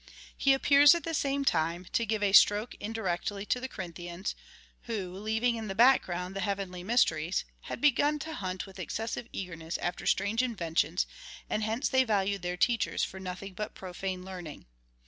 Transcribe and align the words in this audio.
He 0.35 0.53
appears, 0.53 0.95
at 0.95 1.03
the 1.03 1.13
same 1.13 1.45
time, 1.45 1.85
to 1.93 2.07
give 2.07 2.23
a 2.23 2.31
stroke 2.33 2.73
indirectly 2.79 3.45
to 3.45 3.59
the 3.59 3.67
Corin 3.69 3.93
thians, 3.93 4.33
who, 4.85 5.15
leaving 5.15 5.57
in 5.57 5.67
the 5.67 5.75
back 5.75 6.01
ground 6.01 6.35
the 6.35 6.39
heavenly 6.39 6.83
mys 6.83 7.05
teries, 7.05 7.43
had 7.69 7.79
begun 7.79 8.17
to 8.17 8.33
hunt 8.33 8.65
with 8.65 8.79
excessive 8.79 9.27
eagerness 9.31 9.77
after 9.77 10.07
strange 10.07 10.41
inventions, 10.41 11.05
and 11.51 11.61
hence 11.61 11.87
they 11.87 12.03
valued 12.03 12.41
their 12.41 12.57
teachers 12.57 13.03
for 13.03 13.19
nothing 13.19 13.53
but 13.53 13.75
profane 13.75 14.25
learning. 14.25 14.65